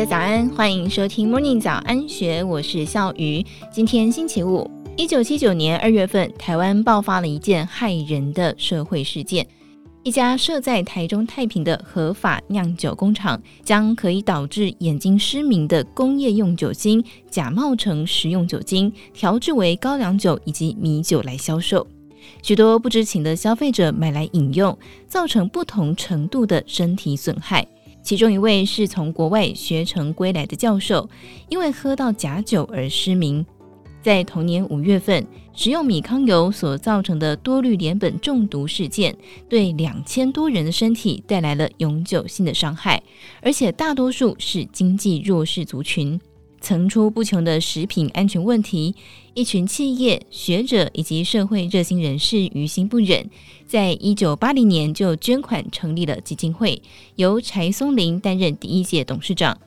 [0.00, 3.44] 家早安，欢迎收听 Morning 早安学，我是笑鱼。
[3.70, 4.66] 今天星期五，
[4.96, 9.46] 一九七九年二月份，台湾爆发了一件骇人的社会事件。
[10.02, 21.86] 一家设在台中太平的合法酿酒工厂，将可以导致眼睛失明的工业用酒精假冒成食用酒精，调制为高粱酒以及米酒来销售。
[22.42, 27.66] 许多不知情的消费者买来饮用，造成不同程度的身体损害。
[28.02, 31.08] 其中一位是从国外学成归来的教授，
[31.48, 33.44] 因为喝到假酒而失明。
[34.02, 39.14] 在同年五月份，食用米糠油所造成的多氯联苯中毒事件，
[39.46, 43.02] 对两千多人的身体带来了永久性的伤害，
[43.42, 46.18] 而且大多数是经济弱势族群。
[46.60, 48.94] 层出不穷的食品安全问题，
[49.34, 53.28] 一群企业、学者以及社会热心人士于心不忍，
[53.66, 56.80] 在一九八零年就捐款成立了基金会，
[57.16, 59.58] 由柴松林担任第一届董事长。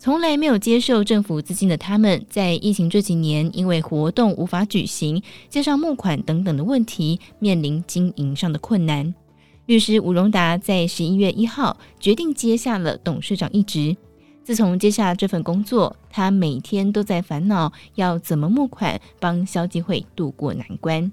[0.00, 9.12] 从来没有接受政府资金的他们，在疫情这几年，因为活动无法举行，加上募款等等的问题，面临经营上的困难。
[9.66, 13.96] 律师吴荣达在十一月一号决定接下了董事长一职。
[14.48, 21.12] 自从接下这份工作，他每天都在烦恼要怎么募款，帮消基会渡过难关。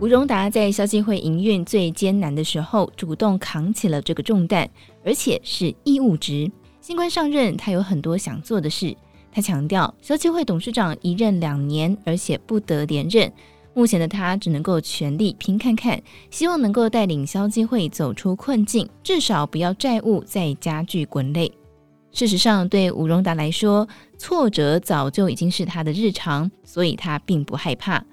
[0.00, 4.66] 吴荣达在消基会营运最艰难的时候，主动扛起了这个重担，
[5.04, 6.50] 而且是义务职。
[6.80, 8.96] 新官上任，他有很多想做的事。
[9.30, 13.30] 他强调，消基会董事长一任两年，而且不得连任。
[13.78, 21.52] 目前的他只能够全力拼看看，希望能够带领消基会走出困境，至少不要债务再加剧滚累。
[22.10, 23.86] 事实上，对吴荣达来说，
[24.18, 28.04] 挫折早就已经是他的日常，所以他并不害怕。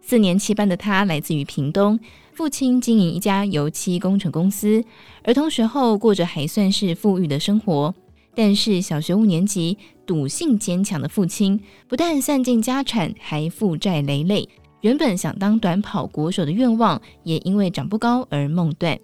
[0.00, 2.00] 四年七班的他来自于屏东，
[2.32, 4.82] 父亲经营一家油漆工程公司，
[5.22, 7.94] 儿童时候过着还算是富裕的生活。
[8.34, 14.48] 但是小学五年级，赌性坚强的父亲不但散尽家产，还负债累累。
[14.82, 18.98] 原本想当短跑国手的愿望，也因为长不高而梦断。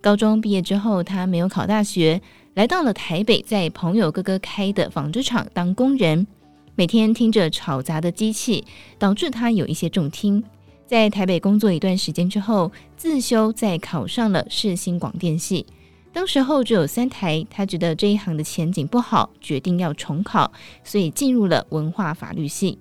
[0.00, 2.20] 高中毕业之后，他没有考大学，
[2.54, 6.26] 来到了台北，在朋友哥哥开的纺织厂当工人。
[6.74, 8.64] 每天听着吵杂的机器，
[8.98, 10.42] 导致他有一些重听。
[10.86, 15.64] 在台北工作一段时间之后，自修再考上了世新广电系。
[16.12, 20.52] 当时候只有三台，他觉得这一行的前景不好，决定要重考，
[20.84, 22.78] 所以进入了文化法律系。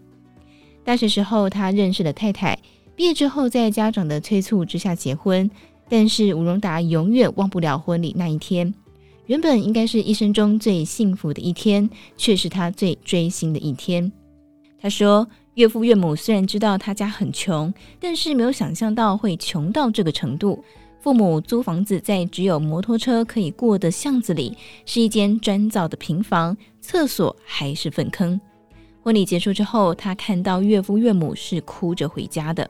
[0.83, 2.57] 大学时候，他认识了太太，
[2.95, 5.49] 毕业之后在家长的催促之下结婚。
[5.89, 8.73] 但是吴荣达永远忘不了婚礼那一天。
[9.25, 14.09] 原本应该是一生中最幸福的一天，却是他最锥心的一天。
[14.79, 20.63] 他说，岳父岳母虽然知道他家很穷，但是没有想象到会穷到这个程度。
[21.01, 24.55] 父母租房子在只有摩托车可以过的巷子里，
[24.85, 28.39] 是一间砖造的平房，厕所还是粪坑。
[29.03, 32.69] 婚礼结束之后，他看到岳父岳母是哭着回家的。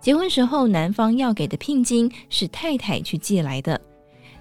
[0.00, 3.80] 结婚时候，男方要给的聘金是太太去借来的。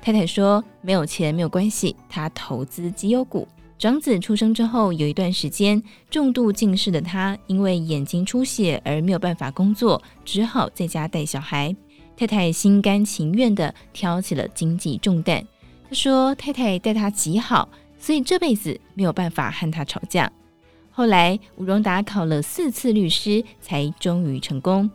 [0.01, 3.47] 太太说：“没有钱没有关系，她投资绩优股。”
[3.79, 11.75] 长子出生之后，有一段时间重度近视的他，因为眼睛出血而没有办法工作，只好在家带小孩。
[12.15, 15.43] 太太心甘情愿地挑起了经济重担。
[15.89, 17.67] 他说：“太太待他极好，
[17.97, 20.31] 所以这辈子没有办法和他吵架。”
[20.97, 24.89] 后来，吴荣达考了四次律师，才终于成功。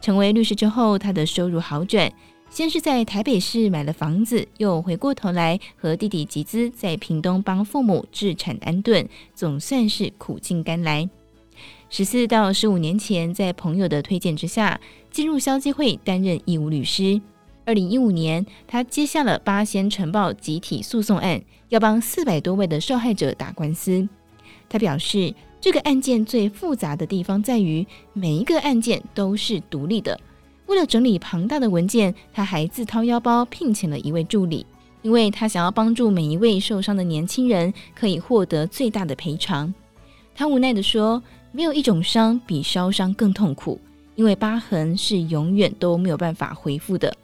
[0.00, 2.10] 成为律师之后，他的收入好转。
[2.48, 11.06] 先是在台北市买了房子，又回过头来和弟弟集资，在屏东帮父母置产安顿，总算是苦尽甘来。
[11.90, 14.80] 十四到十五年前，在朋友的推荐之下，
[15.10, 17.20] 进入消基会担任义务律师。
[17.66, 24.08] 二零一五年，他接下了八仙尘爆集体诉讼案，要帮四百多位的受害者打官司。
[24.72, 30.18] 他表示，这个案件最复杂的地方在于，每一个案件都是独立的。
[30.64, 34.64] 为了整理庞大的文件，他还自掏腰包聘请了一位助理，
[35.02, 39.74] 因为他想要帮助每一位受伤的年轻人可以获得最大的赔偿。
[40.34, 43.78] 他无奈地说：“没有一种伤比烧伤更痛苦，
[44.14, 47.14] 因为疤痕是永远都没有办法恢复的，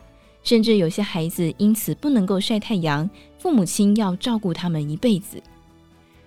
[0.43, 3.08] 甚至有些孩子因此不能够晒太阳，
[3.38, 5.43] 父母亲要照顾他们一辈子。”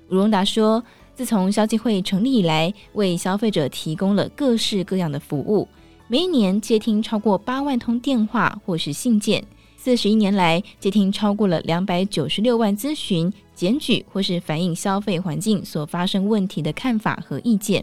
[0.09, 0.83] 吴荣达说
[1.15, 5.67] ：“自从消基会成立以来，为消费者提供了各式各样的服务。”
[6.07, 9.41] 每一年接听超过八万通电话或是信件，
[9.77, 17.81] 四十一年来接听超过了两百九十六万咨询、检举或是反映消费环境所发生问题的看法和意见。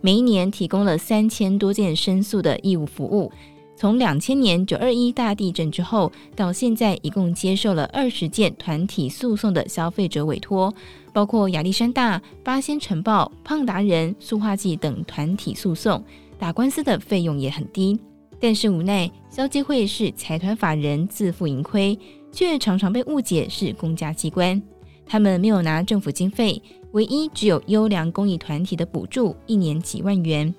[0.00, 3.30] 每一年提供了三千多件申诉的义务服务，
[3.78, 10.74] 从两千年九二一大地震之后到现在，一共接受了二十件团体诉讼的消费者委托，
[11.12, 16.02] 包括亚历山大、八仙尘爆、胖达人、塑化剂等团体诉讼。
[16.40, 17.96] 打官司的费用也很低，
[18.40, 21.96] 但是无奈消基会是财团法人自负盈亏，
[22.32, 24.60] 却常常被误解是公家机关。
[25.06, 26.60] 他们没有拿政府经费，
[26.90, 30.52] 唯一只有优良公益团体的补助，一年几万元。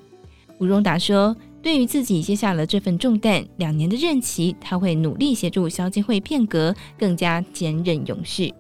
[0.57, 8.54] 吴荣达说：“对于自己接下了这份重担，两年的任期，他会努力协助消基会变革，更加坚韧勇士。”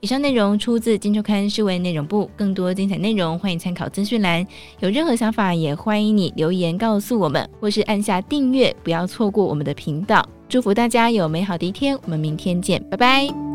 [0.00, 4.46] 以上内容出自《金周刊》新闻内容部，更多精彩内容欢迎参考资讯栏。
[4.78, 10.24] 有任何想法，也欢迎你留言告诉我们，或是按下订阅，不要错过我们的频道。
[10.48, 13.45] 祝福大家有美好的一天，我们明天见，拜拜。